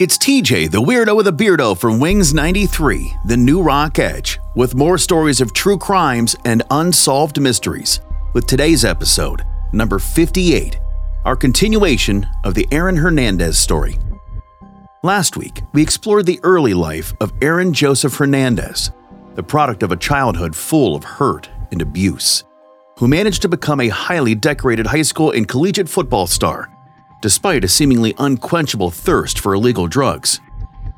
It's 0.00 0.18
TJ, 0.18 0.72
the 0.72 0.82
weirdo 0.82 1.14
with 1.14 1.28
a 1.28 1.32
beardo 1.32 1.78
from 1.78 2.00
Wings 2.00 2.34
93, 2.34 3.14
the 3.26 3.36
new 3.36 3.62
rock 3.62 4.00
edge, 4.00 4.40
with 4.56 4.74
more 4.74 4.98
stories 4.98 5.40
of 5.40 5.52
true 5.52 5.78
crimes 5.78 6.34
and 6.44 6.64
unsolved 6.72 7.40
mysteries. 7.40 8.00
With 8.32 8.48
today's 8.48 8.84
episode, 8.84 9.46
number 9.72 10.00
58, 10.00 10.80
our 11.24 11.36
continuation 11.36 12.26
of 12.42 12.54
the 12.54 12.66
Aaron 12.72 12.96
Hernandez 12.96 13.56
story. 13.56 13.96
Last 15.04 15.36
week, 15.36 15.62
we 15.72 15.82
explored 15.82 16.26
the 16.26 16.40
early 16.42 16.74
life 16.74 17.12
of 17.20 17.32
Aaron 17.40 17.72
Joseph 17.72 18.16
Hernandez, 18.16 18.90
the 19.36 19.44
product 19.44 19.84
of 19.84 19.92
a 19.92 19.96
childhood 19.96 20.56
full 20.56 20.96
of 20.96 21.04
hurt 21.04 21.48
and 21.70 21.80
abuse, 21.80 22.42
who 22.98 23.06
managed 23.06 23.42
to 23.42 23.48
become 23.48 23.80
a 23.80 23.90
highly 23.90 24.34
decorated 24.34 24.88
high 24.88 25.02
school 25.02 25.30
and 25.30 25.46
collegiate 25.46 25.88
football 25.88 26.26
star 26.26 26.73
despite 27.24 27.64
a 27.64 27.68
seemingly 27.68 28.14
unquenchable 28.18 28.90
thirst 28.90 29.38
for 29.38 29.54
illegal 29.54 29.86
drugs, 29.86 30.40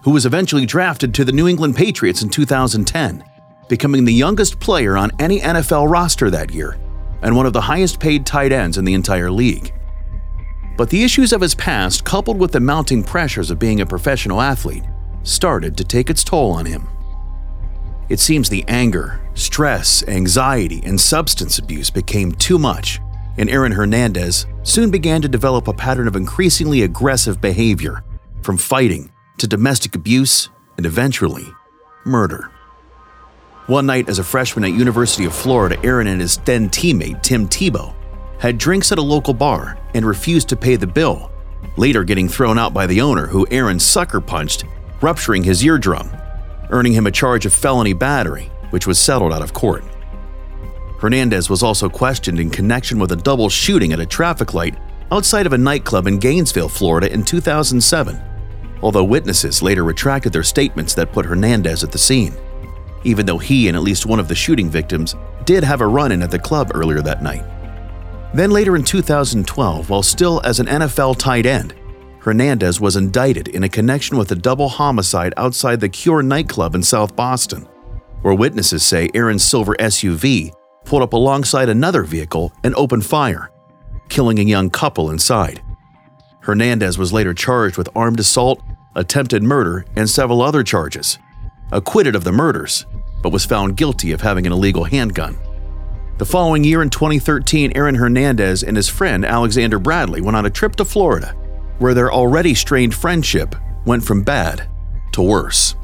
who 0.02 0.10
was 0.10 0.26
eventually 0.26 0.66
drafted 0.66 1.14
to 1.14 1.24
the 1.24 1.30
New 1.30 1.46
England 1.46 1.76
Patriots 1.76 2.20
in 2.20 2.28
2010, 2.28 3.22
becoming 3.68 4.04
the 4.04 4.12
youngest 4.12 4.58
player 4.58 4.96
on 4.96 5.12
any 5.20 5.38
NFL 5.38 5.88
roster 5.88 6.28
that 6.28 6.50
year 6.50 6.80
and 7.22 7.36
one 7.36 7.46
of 7.46 7.52
the 7.52 7.60
highest 7.60 8.00
paid 8.00 8.26
tight 8.26 8.50
ends 8.50 8.76
in 8.76 8.84
the 8.84 8.92
entire 8.92 9.30
league. 9.30 9.72
But 10.76 10.90
the 10.90 11.04
issues 11.04 11.32
of 11.32 11.40
his 11.40 11.54
past, 11.54 12.04
coupled 12.04 12.40
with 12.40 12.50
the 12.50 12.58
mounting 12.58 13.04
pressures 13.04 13.52
of 13.52 13.60
being 13.60 13.80
a 13.80 13.86
professional 13.86 14.40
athlete, 14.40 14.82
started 15.22 15.76
to 15.76 15.84
take 15.84 16.10
its 16.10 16.24
toll 16.24 16.50
on 16.50 16.66
him. 16.66 16.88
It 18.08 18.18
seems 18.18 18.48
the 18.48 18.64
anger, 18.66 19.20
stress, 19.34 20.02
anxiety, 20.08 20.82
and 20.84 21.00
substance 21.00 21.60
abuse 21.60 21.88
became 21.88 22.32
too 22.32 22.58
much, 22.58 22.98
and 23.38 23.50
Aaron 23.50 23.72
Hernandez 23.72 24.46
soon 24.62 24.90
began 24.90 25.22
to 25.22 25.28
develop 25.28 25.68
a 25.68 25.72
pattern 25.72 26.08
of 26.08 26.16
increasingly 26.16 26.82
aggressive 26.82 27.40
behavior, 27.40 28.04
from 28.42 28.56
fighting 28.56 29.10
to 29.38 29.46
domestic 29.46 29.94
abuse 29.94 30.48
and 30.76 30.86
eventually 30.86 31.46
murder. 32.04 32.50
One 33.66 33.86
night 33.86 34.08
as 34.08 34.18
a 34.18 34.24
freshman 34.24 34.64
at 34.64 34.78
University 34.78 35.24
of 35.24 35.34
Florida, 35.34 35.76
Aaron 35.84 36.06
and 36.06 36.20
his 36.20 36.38
then 36.38 36.68
teammate 36.68 37.22
Tim 37.22 37.48
Tebow 37.48 37.94
had 38.38 38.58
drinks 38.58 38.92
at 38.92 38.98
a 38.98 39.02
local 39.02 39.34
bar 39.34 39.78
and 39.94 40.04
refused 40.04 40.48
to 40.50 40.56
pay 40.56 40.76
the 40.76 40.86
bill, 40.86 41.32
later 41.76 42.04
getting 42.04 42.28
thrown 42.28 42.58
out 42.58 42.72
by 42.72 42.86
the 42.86 43.00
owner 43.00 43.26
who 43.26 43.46
Aaron 43.50 43.80
sucker 43.80 44.20
punched, 44.20 44.64
rupturing 45.00 45.42
his 45.42 45.64
eardrum, 45.64 46.10
earning 46.70 46.92
him 46.92 47.06
a 47.06 47.10
charge 47.10 47.44
of 47.44 47.52
felony 47.52 47.92
battery, 47.92 48.50
which 48.70 48.86
was 48.86 48.98
settled 49.00 49.32
out 49.32 49.42
of 49.42 49.52
court. 49.52 49.84
Hernandez 50.98 51.50
was 51.50 51.62
also 51.62 51.88
questioned 51.88 52.40
in 52.40 52.50
connection 52.50 52.98
with 52.98 53.12
a 53.12 53.16
double 53.16 53.48
shooting 53.48 53.92
at 53.92 54.00
a 54.00 54.06
traffic 54.06 54.54
light 54.54 54.76
outside 55.12 55.46
of 55.46 55.52
a 55.52 55.58
nightclub 55.58 56.06
in 56.06 56.18
Gainesville, 56.18 56.68
Florida 56.68 57.12
in 57.12 57.22
2007, 57.22 58.20
although 58.82 59.04
witnesses 59.04 59.62
later 59.62 59.84
retracted 59.84 60.32
their 60.32 60.42
statements 60.42 60.94
that 60.94 61.12
put 61.12 61.26
Hernandez 61.26 61.84
at 61.84 61.92
the 61.92 61.98
scene, 61.98 62.34
even 63.04 63.26
though 63.26 63.38
he 63.38 63.68
and 63.68 63.76
at 63.76 63.82
least 63.82 64.06
one 64.06 64.18
of 64.18 64.28
the 64.28 64.34
shooting 64.34 64.70
victims 64.70 65.14
did 65.44 65.62
have 65.62 65.82
a 65.82 65.86
run 65.86 66.12
in 66.12 66.22
at 66.22 66.30
the 66.30 66.38
club 66.38 66.72
earlier 66.74 67.02
that 67.02 67.22
night. 67.22 67.44
Then 68.34 68.50
later 68.50 68.74
in 68.74 68.82
2012, 68.82 69.90
while 69.90 70.02
still 70.02 70.40
as 70.44 70.60
an 70.60 70.66
NFL 70.66 71.18
tight 71.18 71.46
end, 71.46 71.74
Hernandez 72.20 72.80
was 72.80 72.96
indicted 72.96 73.48
in 73.48 73.62
a 73.62 73.68
connection 73.68 74.16
with 74.16 74.32
a 74.32 74.36
double 74.36 74.68
homicide 74.68 75.32
outside 75.36 75.78
the 75.78 75.88
Cure 75.88 76.22
nightclub 76.22 76.74
in 76.74 76.82
South 76.82 77.14
Boston, 77.14 77.68
where 78.22 78.34
witnesses 78.34 78.82
say 78.82 79.08
Aaron's 79.14 79.44
silver 79.44 79.76
SUV 79.76 80.52
pulled 80.86 81.02
up 81.02 81.12
alongside 81.12 81.68
another 81.68 82.02
vehicle 82.02 82.52
and 82.64 82.74
opened 82.74 83.04
fire, 83.04 83.50
killing 84.08 84.38
a 84.38 84.42
young 84.42 84.70
couple 84.70 85.10
inside. 85.10 85.60
Hernandez 86.40 86.96
was 86.96 87.12
later 87.12 87.34
charged 87.34 87.76
with 87.76 87.88
armed 87.94 88.20
assault, 88.20 88.62
attempted 88.94 89.42
murder, 89.42 89.84
and 89.96 90.08
several 90.08 90.40
other 90.40 90.62
charges, 90.62 91.18
acquitted 91.72 92.14
of 92.14 92.24
the 92.24 92.32
murders, 92.32 92.86
but 93.22 93.32
was 93.32 93.44
found 93.44 93.76
guilty 93.76 94.12
of 94.12 94.20
having 94.20 94.46
an 94.46 94.52
illegal 94.52 94.84
handgun. 94.84 95.36
The 96.18 96.24
following 96.24 96.64
year 96.64 96.80
in 96.80 96.88
2013, 96.88 97.72
Aaron 97.74 97.96
Hernandez 97.96 98.62
and 98.62 98.76
his 98.76 98.88
friend 98.88 99.24
Alexander 99.24 99.78
Bradley 99.78 100.22
went 100.22 100.36
on 100.36 100.46
a 100.46 100.50
trip 100.50 100.76
to 100.76 100.84
Florida, 100.84 101.34
where 101.78 101.92
their 101.92 102.12
already 102.12 102.54
strained 102.54 102.94
friendship 102.94 103.54
went 103.84 104.02
from 104.02 104.22
bad 104.22 104.66
to 105.12 105.20
worse. 105.20 105.74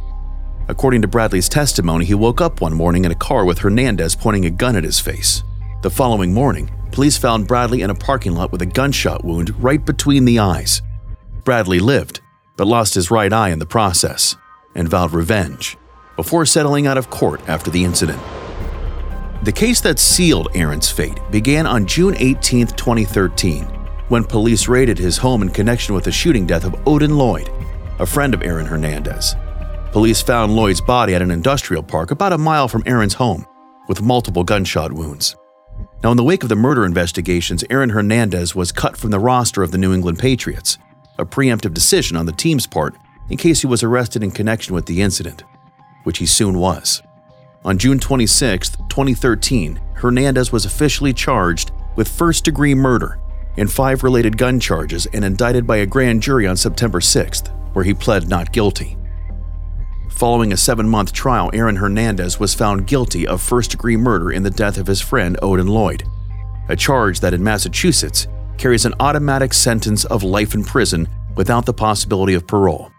According 0.73 1.03
to 1.03 1.09
Bradley's 1.09 1.51
testimony, 1.51 2.07
he 2.07 2.15
woke 2.15 2.41
up 2.41 2.63
one 2.63 2.73
morning 2.73 3.05
in 3.05 3.13
a 3.13 3.15
car 3.15 3.45
with 3.45 3.59
Hernandez 3.59 4.17
pointing 4.17 4.47
a 4.47 4.51
gun 4.51 4.75
at 4.75 4.85
his 4.85 4.99
face. 4.99 5.43
The 5.83 5.91
following 5.91 6.33
morning, 6.33 6.71
police 6.93 7.19
found 7.19 7.47
Bradley 7.47 7.83
in 7.83 7.91
a 7.91 7.95
parking 7.95 8.33
lot 8.33 8.51
with 8.51 8.63
a 8.63 8.67
gunshot 8.67 9.23
wound 9.23 9.55
right 9.63 9.85
between 9.85 10.25
the 10.25 10.39
eyes. 10.39 10.81
Bradley 11.45 11.79
lived, 11.79 12.23
but 12.57 12.67
lost 12.67 12.95
his 12.95 13.11
right 13.11 13.31
eye 13.31 13.51
in 13.51 13.59
the 13.59 13.67
process 13.67 14.35
and 14.75 14.89
vowed 14.89 15.13
revenge 15.13 15.77
before 16.17 16.47
settling 16.47 16.87
out 16.87 16.97
of 16.97 17.11
court 17.11 17.47
after 17.51 17.71
the 17.71 17.85
incident. 17.85 18.23
The 19.43 19.53
case 19.53 19.83
that 19.83 19.99
sealed 19.99 20.49
Aaron's 20.55 20.91
fate 20.91 21.21
began 21.31 21.67
on 21.67 21.87
June 21.87 22.15
18, 22.17 22.69
2013, 22.69 23.65
when 24.09 24.25
police 24.25 24.69
raided 24.69 24.97
his 24.97 25.19
home 25.19 25.43
in 25.43 25.51
connection 25.51 25.95
with 25.95 26.05
the 26.05 26.13
shooting 26.13 26.47
death 26.47 26.65
of 26.65 26.89
Odin 26.89 27.19
Lloyd, 27.19 27.51
a 27.99 28.07
friend 28.07 28.33
of 28.33 28.43
Aaron 28.43 28.65
Hernandez. 28.65 29.37
Police 29.93 30.23
found 30.23 30.57
Lloyd's 30.57 30.81
body 30.81 31.15
at 31.15 31.21
an 31.21 31.31
industrial 31.31 31.83
park 31.83 32.11
about 32.11 32.33
a 32.33 32.39
mile 32.39 32.67
from 32.67 32.83
Aaron's 32.87 33.13
home, 33.13 33.45
with 33.89 34.01
multiple 34.01 34.43
gunshot 34.43 34.91
wounds. 34.91 35.37
Now, 36.03 36.11
in 36.13 36.17
the 36.17 36.25
wake 36.25 36.43
of 36.43 36.49
the 36.49 36.57
murder 36.57 36.87
investigations, 36.87 37.63
Aaron 37.69 37.91
Hernandez 37.91 38.55
was 38.55 38.73
cut 38.73 38.97
from 38.97 39.11
the 39.11 39.19
roster 39.19 39.63
of 39.63 39.71
the 39.71 39.77
New 39.77 39.93
England 39.93 40.19
Patriots, 40.19 40.79
a 41.19 41.27
preemptive 41.27 41.75
decision 41.75 42.17
on 42.17 42.25
the 42.25 42.33
team's 42.33 42.67
part 42.67 42.95
in 43.29 43.37
case 43.37 43.61
he 43.61 43.67
was 43.67 43.83
arrested 43.83 44.23
in 44.23 44.31
connection 44.31 44.75
with 44.75 44.87
the 44.87 45.03
incident, 45.03 45.45
which 46.05 46.17
he 46.17 46.25
soon 46.25 46.59
was. 46.59 47.03
On 47.63 47.77
June 47.77 47.99
26, 47.99 48.71
2013, 48.89 49.79
Hernandez 49.93 50.51
was 50.51 50.65
officially 50.65 51.13
charged 51.13 51.71
with 51.97 52.09
first 52.09 52.47
degree 52.47 52.75
murder 52.75 53.21
and 53.59 53.71
five 53.71 54.03
related 54.03 54.39
gun 54.39 54.59
charges 54.59 55.05
and 55.13 55.23
indicted 55.23 55.67
by 55.67 55.77
a 55.77 55.87
grand 55.87 56.23
jury 56.23 56.47
on 56.47 56.57
September 56.57 57.01
6th, 57.01 57.49
where 57.75 57.85
he 57.85 57.93
pled 57.93 58.27
not 58.27 58.53
guilty. 58.53 58.97
Following 60.13 60.53
a 60.53 60.57
seven 60.57 60.89
month 60.89 61.13
trial, 61.13 61.51
Aaron 61.53 61.75
Hernandez 61.75 62.39
was 62.39 62.55
found 62.55 62.87
guilty 62.87 63.27
of 63.27 63.43
first 63.43 63.73
degree 63.73 63.97
murder 63.97 64.31
in 64.31 64.45
the 64.45 64.51
death 64.51 64.79
of 64.79 64.87
his 64.87 65.01
friend 65.01 65.37
Odin 65.43 65.67
Lloyd, 65.67 66.05
a 66.69 66.77
charge 66.77 67.19
that 67.21 67.35
in 67.35 67.43
Massachusetts 67.43 68.29
carries 68.57 68.85
an 68.85 68.95
automatic 69.01 69.53
sentence 69.53 70.05
of 70.05 70.23
life 70.23 70.55
in 70.55 70.63
prison 70.63 71.09
without 71.35 71.67
the 71.67 71.73
possibility 71.73 72.35
of 72.35 72.47
parole, 72.47 72.93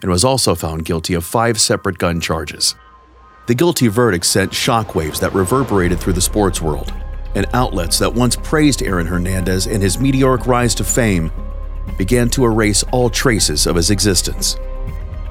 and 0.00 0.10
was 0.10 0.24
also 0.24 0.54
found 0.54 0.86
guilty 0.86 1.12
of 1.12 1.24
five 1.24 1.60
separate 1.60 1.98
gun 1.98 2.18
charges. 2.18 2.74
The 3.46 3.54
guilty 3.54 3.88
verdict 3.88 4.24
sent 4.24 4.52
shockwaves 4.52 5.20
that 5.20 5.34
reverberated 5.34 5.98
through 6.00 6.14
the 6.14 6.20
sports 6.22 6.62
world, 6.62 6.94
and 7.34 7.46
outlets 7.52 7.98
that 7.98 8.14
once 8.14 8.36
praised 8.36 8.82
Aaron 8.82 9.06
Hernandez 9.06 9.66
and 9.66 9.82
his 9.82 9.98
meteoric 9.98 10.46
rise 10.46 10.74
to 10.76 10.84
fame 10.84 11.30
began 11.98 12.30
to 12.30 12.46
erase 12.46 12.84
all 12.84 13.10
traces 13.10 13.66
of 13.66 13.76
his 13.76 13.90
existence. 13.90 14.56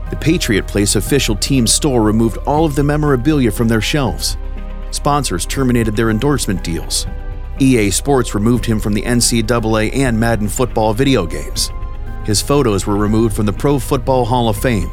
The 0.09 0.17
Patriot 0.17 0.65
Place 0.67 0.95
official 0.95 1.35
team 1.35 1.67
store 1.67 2.01
removed 2.01 2.37
all 2.47 2.65
of 2.65 2.75
the 2.75 2.83
memorabilia 2.83 3.51
from 3.51 3.67
their 3.67 3.81
shelves. 3.81 4.37
Sponsors 4.89 5.45
terminated 5.45 5.95
their 5.95 6.09
endorsement 6.09 6.63
deals. 6.63 7.05
EA 7.59 7.91
Sports 7.91 8.33
removed 8.33 8.65
him 8.65 8.79
from 8.79 8.93
the 8.93 9.03
NCAA 9.03 9.93
and 9.93 10.19
Madden 10.19 10.47
football 10.47 10.93
video 10.93 11.27
games. 11.27 11.69
His 12.25 12.41
photos 12.41 12.87
were 12.87 12.95
removed 12.95 13.35
from 13.35 13.45
the 13.45 13.53
Pro 13.53 13.77
Football 13.77 14.25
Hall 14.25 14.49
of 14.49 14.57
Fame. 14.57 14.89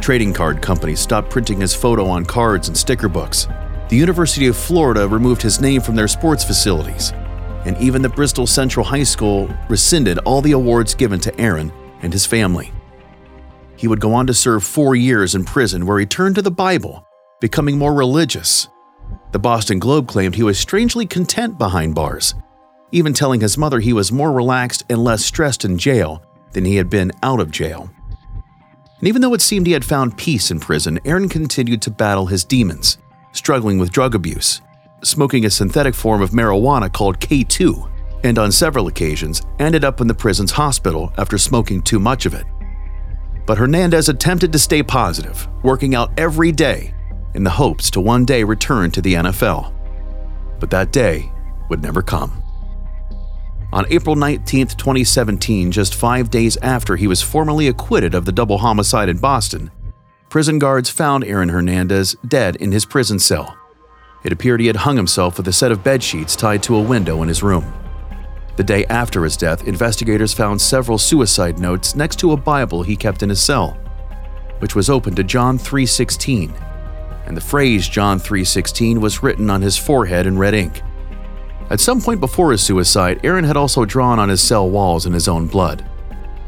Trading 0.00 0.34
card 0.34 0.60
companies 0.60 1.00
stopped 1.00 1.30
printing 1.30 1.60
his 1.60 1.74
photo 1.74 2.06
on 2.06 2.26
cards 2.26 2.68
and 2.68 2.76
sticker 2.76 3.08
books. 3.08 3.48
The 3.88 3.96
University 3.96 4.48
of 4.48 4.56
Florida 4.56 5.08
removed 5.08 5.40
his 5.40 5.60
name 5.60 5.80
from 5.80 5.96
their 5.96 6.08
sports 6.08 6.44
facilities. 6.44 7.12
And 7.64 7.76
even 7.78 8.02
the 8.02 8.08
Bristol 8.08 8.46
Central 8.46 8.84
High 8.84 9.04
School 9.04 9.48
rescinded 9.68 10.18
all 10.18 10.42
the 10.42 10.52
awards 10.52 10.94
given 10.94 11.20
to 11.20 11.40
Aaron 11.40 11.72
and 12.02 12.12
his 12.12 12.26
family. 12.26 12.72
He 13.76 13.88
would 13.88 14.00
go 14.00 14.14
on 14.14 14.26
to 14.26 14.34
serve 14.34 14.64
four 14.64 14.94
years 14.94 15.34
in 15.34 15.44
prison 15.44 15.86
where 15.86 15.98
he 15.98 16.06
turned 16.06 16.36
to 16.36 16.42
the 16.42 16.50
Bible, 16.50 17.06
becoming 17.40 17.78
more 17.78 17.94
religious. 17.94 18.68
The 19.32 19.38
Boston 19.38 19.78
Globe 19.78 20.08
claimed 20.08 20.34
he 20.34 20.42
was 20.42 20.58
strangely 20.58 21.06
content 21.06 21.58
behind 21.58 21.94
bars, 21.94 22.34
even 22.92 23.14
telling 23.14 23.40
his 23.40 23.58
mother 23.58 23.80
he 23.80 23.92
was 23.92 24.12
more 24.12 24.32
relaxed 24.32 24.84
and 24.88 25.02
less 25.02 25.24
stressed 25.24 25.64
in 25.64 25.78
jail 25.78 26.22
than 26.52 26.64
he 26.64 26.76
had 26.76 26.90
been 26.90 27.12
out 27.22 27.40
of 27.40 27.50
jail. 27.50 27.90
And 28.98 29.08
even 29.08 29.22
though 29.22 29.34
it 29.34 29.40
seemed 29.40 29.66
he 29.66 29.72
had 29.72 29.84
found 29.84 30.16
peace 30.16 30.50
in 30.50 30.60
prison, 30.60 31.00
Aaron 31.04 31.28
continued 31.28 31.82
to 31.82 31.90
battle 31.90 32.26
his 32.26 32.44
demons, 32.44 32.98
struggling 33.32 33.78
with 33.78 33.90
drug 33.90 34.14
abuse, 34.14 34.60
smoking 35.02 35.44
a 35.44 35.50
synthetic 35.50 35.94
form 35.94 36.22
of 36.22 36.30
marijuana 36.30 36.92
called 36.92 37.18
K2, 37.18 37.90
and 38.22 38.38
on 38.38 38.52
several 38.52 38.86
occasions 38.86 39.42
ended 39.58 39.84
up 39.84 40.00
in 40.00 40.06
the 40.06 40.14
prison's 40.14 40.52
hospital 40.52 41.12
after 41.18 41.38
smoking 41.38 41.82
too 41.82 41.98
much 41.98 42.26
of 42.26 42.34
it. 42.34 42.44
But 43.46 43.58
Hernandez 43.58 44.08
attempted 44.08 44.52
to 44.52 44.58
stay 44.58 44.82
positive, 44.82 45.48
working 45.62 45.94
out 45.94 46.12
every 46.16 46.52
day 46.52 46.94
in 47.34 47.44
the 47.44 47.50
hopes 47.50 47.90
to 47.90 48.00
one 48.00 48.24
day 48.24 48.44
return 48.44 48.90
to 48.92 49.02
the 49.02 49.14
NFL. 49.14 49.72
But 50.60 50.70
that 50.70 50.92
day 50.92 51.30
would 51.68 51.82
never 51.82 52.02
come. 52.02 52.42
On 53.72 53.86
April 53.88 54.16
19, 54.16 54.66
2017, 54.68 55.72
just 55.72 55.94
five 55.94 56.28
days 56.28 56.58
after 56.58 56.96
he 56.96 57.06
was 57.06 57.22
formally 57.22 57.68
acquitted 57.68 58.14
of 58.14 58.26
the 58.26 58.32
double 58.32 58.58
homicide 58.58 59.08
in 59.08 59.16
Boston, 59.16 59.70
prison 60.28 60.58
guards 60.58 60.90
found 60.90 61.24
Aaron 61.24 61.48
Hernandez 61.48 62.14
dead 62.28 62.56
in 62.56 62.70
his 62.70 62.84
prison 62.84 63.18
cell. 63.18 63.56
It 64.24 64.32
appeared 64.32 64.60
he 64.60 64.66
had 64.66 64.76
hung 64.76 64.96
himself 64.96 65.38
with 65.38 65.48
a 65.48 65.52
set 65.52 65.72
of 65.72 65.82
bed 65.82 66.02
sheets 66.02 66.36
tied 66.36 66.62
to 66.64 66.76
a 66.76 66.82
window 66.82 67.22
in 67.22 67.28
his 67.28 67.42
room. 67.42 67.72
The 68.56 68.64
day 68.64 68.84
after 68.86 69.24
his 69.24 69.36
death, 69.36 69.66
investigators 69.66 70.34
found 70.34 70.60
several 70.60 70.98
suicide 70.98 71.58
notes 71.58 71.94
next 71.94 72.18
to 72.20 72.32
a 72.32 72.36
Bible 72.36 72.82
he 72.82 72.96
kept 72.96 73.22
in 73.22 73.30
his 73.30 73.40
cell, 73.40 73.78
which 74.58 74.74
was 74.74 74.90
open 74.90 75.14
to 75.14 75.24
John 75.24 75.58
3:16, 75.58 76.52
and 77.26 77.36
the 77.36 77.40
phrase 77.40 77.88
John 77.88 78.18
3:16 78.18 79.00
was 79.00 79.22
written 79.22 79.48
on 79.48 79.62
his 79.62 79.78
forehead 79.78 80.26
in 80.26 80.36
red 80.38 80.54
ink. 80.54 80.82
At 81.70 81.80
some 81.80 82.02
point 82.02 82.20
before 82.20 82.52
his 82.52 82.62
suicide, 82.62 83.20
Aaron 83.24 83.44
had 83.44 83.56
also 83.56 83.86
drawn 83.86 84.18
on 84.18 84.28
his 84.28 84.42
cell 84.42 84.68
walls 84.68 85.06
in 85.06 85.14
his 85.14 85.28
own 85.28 85.46
blood. 85.46 85.82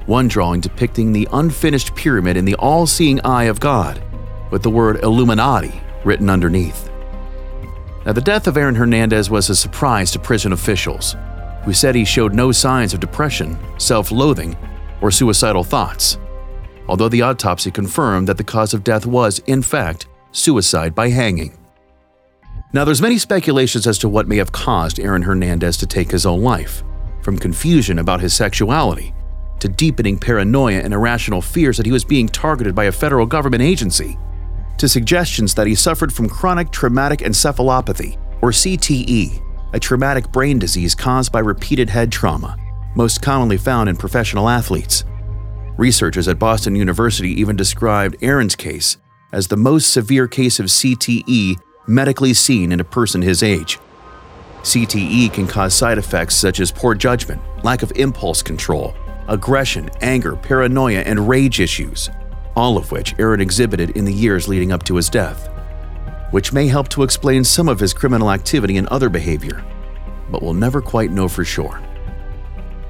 One 0.04 0.28
drawing 0.28 0.60
depicting 0.60 1.12
the 1.12 1.26
unfinished 1.32 1.94
pyramid 1.94 2.36
in 2.36 2.44
the 2.44 2.56
all-seeing 2.56 3.22
eye 3.22 3.44
of 3.44 3.60
God, 3.60 4.02
with 4.50 4.62
the 4.62 4.68
word 4.68 5.02
Illuminati 5.02 5.80
written 6.04 6.28
underneath. 6.28 6.90
Now, 8.04 8.12
the 8.12 8.20
death 8.20 8.46
of 8.46 8.58
Aaron 8.58 8.74
Hernandez 8.74 9.30
was 9.30 9.48
a 9.48 9.56
surprise 9.56 10.10
to 10.10 10.18
prison 10.18 10.52
officials, 10.52 11.16
who 11.64 11.72
said 11.72 11.94
he 11.94 12.04
showed 12.04 12.34
no 12.34 12.52
signs 12.52 12.94
of 12.94 13.00
depression, 13.00 13.58
self 13.78 14.10
loathing, 14.10 14.56
or 15.00 15.10
suicidal 15.10 15.64
thoughts, 15.64 16.18
although 16.88 17.08
the 17.08 17.22
autopsy 17.22 17.70
confirmed 17.70 18.28
that 18.28 18.36
the 18.36 18.44
cause 18.44 18.74
of 18.74 18.84
death 18.84 19.06
was, 19.06 19.40
in 19.46 19.62
fact, 19.62 20.06
suicide 20.32 20.94
by 20.94 21.08
hanging. 21.08 21.56
Now, 22.72 22.84
there's 22.84 23.02
many 23.02 23.18
speculations 23.18 23.86
as 23.86 23.98
to 23.98 24.08
what 24.08 24.26
may 24.26 24.36
have 24.36 24.52
caused 24.52 24.98
Aaron 24.98 25.22
Hernandez 25.22 25.76
to 25.78 25.86
take 25.86 26.10
his 26.10 26.26
own 26.26 26.42
life, 26.42 26.82
from 27.22 27.38
confusion 27.38 27.98
about 27.98 28.20
his 28.20 28.34
sexuality 28.34 29.14
to 29.60 29.68
deepening 29.68 30.18
paranoia 30.18 30.80
and 30.80 30.92
irrational 30.92 31.40
fears 31.40 31.76
that 31.76 31.86
he 31.86 31.92
was 31.92 32.04
being 32.04 32.28
targeted 32.28 32.74
by 32.74 32.84
a 32.84 32.92
federal 32.92 33.24
government 33.24 33.62
agency 33.62 34.18
to 34.76 34.88
suggestions 34.88 35.54
that 35.54 35.66
he 35.66 35.74
suffered 35.74 36.12
from 36.12 36.28
chronic 36.28 36.70
traumatic 36.70 37.20
encephalopathy, 37.20 38.18
or 38.42 38.50
CTE, 38.50 39.40
a 39.74 39.80
traumatic 39.80 40.30
brain 40.32 40.58
disease 40.58 40.94
caused 40.94 41.32
by 41.32 41.40
repeated 41.40 41.90
head 41.90 42.10
trauma, 42.10 42.56
most 42.94 43.20
commonly 43.20 43.58
found 43.58 43.88
in 43.88 43.96
professional 43.96 44.48
athletes. 44.48 45.04
Researchers 45.76 46.28
at 46.28 46.38
Boston 46.38 46.76
University 46.76 47.30
even 47.40 47.56
described 47.56 48.16
Aaron's 48.22 48.54
case 48.54 48.96
as 49.32 49.48
the 49.48 49.56
most 49.56 49.92
severe 49.92 50.28
case 50.28 50.60
of 50.60 50.66
CTE 50.66 51.56
medically 51.86 52.32
seen 52.32 52.70
in 52.70 52.80
a 52.80 52.84
person 52.84 53.20
his 53.20 53.42
age. 53.42 53.78
CTE 54.62 55.32
can 55.34 55.46
cause 55.46 55.74
side 55.74 55.98
effects 55.98 56.36
such 56.36 56.60
as 56.60 56.72
poor 56.72 56.94
judgment, 56.94 57.42
lack 57.64 57.82
of 57.82 57.92
impulse 57.96 58.42
control, 58.42 58.94
aggression, 59.28 59.90
anger, 60.00 60.36
paranoia, 60.36 61.00
and 61.00 61.28
rage 61.28 61.60
issues 61.60 62.08
all 62.56 62.76
of 62.76 62.92
which 62.92 63.14
Aaron 63.18 63.40
exhibited 63.40 63.90
in 63.90 64.04
the 64.04 64.12
years 64.12 64.48
leading 64.48 64.72
up 64.72 64.82
to 64.84 64.96
his 64.96 65.10
death, 65.10 65.48
which 66.34 66.52
may 66.52 66.66
help 66.66 66.88
to 66.88 67.04
explain 67.04 67.44
some 67.44 67.68
of 67.68 67.78
his 67.78 67.94
criminal 67.94 68.32
activity 68.32 68.76
and 68.76 68.88
other 68.88 69.08
behavior, 69.08 69.64
but 70.32 70.42
we'll 70.42 70.52
never 70.52 70.82
quite 70.82 71.12
know 71.12 71.28
for 71.28 71.44
sure. 71.44 71.80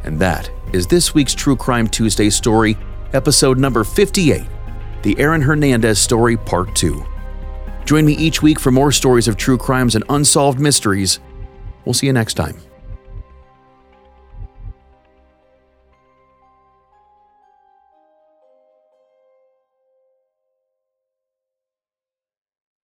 And 0.02 0.18
that 0.18 0.50
is 0.72 0.86
this 0.86 1.12
week's 1.12 1.34
True 1.34 1.54
Crime 1.54 1.86
Tuesday 1.86 2.30
story, 2.30 2.74
episode 3.12 3.58
number 3.58 3.84
58 3.84 4.46
The 5.02 5.14
Aaron 5.18 5.42
Hernandez 5.42 5.98
Story, 5.98 6.38
Part 6.38 6.74
2. 6.74 7.04
Join 7.84 8.06
me 8.06 8.14
each 8.14 8.40
week 8.40 8.58
for 8.58 8.70
more 8.70 8.90
stories 8.90 9.28
of 9.28 9.36
true 9.36 9.58
crimes 9.58 9.94
and 9.94 10.04
unsolved 10.08 10.58
mysteries. 10.58 11.20
We'll 11.84 11.92
see 11.92 12.06
you 12.06 12.14
next 12.14 12.34
time. 12.34 12.56